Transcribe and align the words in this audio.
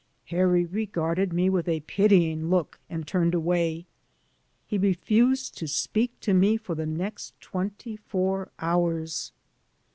Harry 0.29 0.65
regarded 0.65 1.31
me 1.31 1.47
with 1.47 1.67
a 1.69 1.81
pitying 1.81 2.49
look 2.49 2.79
and 2.89 3.05
turned 3.05 3.35
away. 3.35 3.85
He 4.65 4.79
refused 4.79 5.55
to 5.59 5.67
speak 5.67 6.19
to 6.21 6.33
me 6.33 6.57
for 6.57 6.73
the 6.73 6.87
neirt 6.87 7.31
twenty 7.39 7.97
four 7.97 8.49
hours. 8.57 9.31